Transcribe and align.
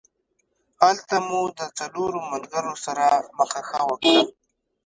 هلته 0.81 1.15
مو 1.27 1.41
د 1.57 1.59
څلورو 1.77 2.19
ملګرو 2.31 2.73
سره 2.85 3.05
مخه 3.37 3.61
ښه 3.69 3.79
وکړه. 3.89 4.19